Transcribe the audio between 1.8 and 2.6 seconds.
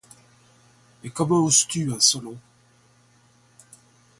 insolent?